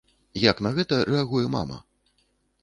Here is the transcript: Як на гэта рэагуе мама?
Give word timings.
Як 0.43 0.63
на 0.67 0.71
гэта 0.77 0.99
рэагуе 1.11 1.45
мама? 1.57 1.77